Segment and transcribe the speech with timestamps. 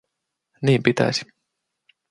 [0.61, 1.25] Niin pitäisi.